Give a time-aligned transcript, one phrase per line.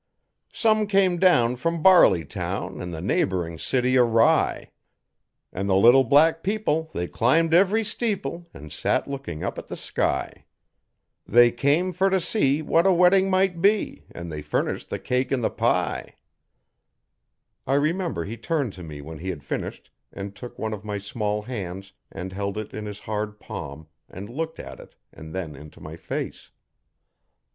[0.51, 4.71] Some came down from Barleytown an' the neighbouring city o' Rye.
[5.53, 9.77] An' the little black people they climbed every steeple An' sat looking up at the
[9.77, 10.45] sky.
[11.27, 15.31] They came fer t' see what a wedding might be an' they furnished the cake
[15.31, 16.15] an' the pie.
[17.67, 20.97] I remember he turned to me when he had finished and took one of my
[20.97, 25.55] small hands and held it in his hard palm and looked at it and then
[25.55, 26.49] into my face.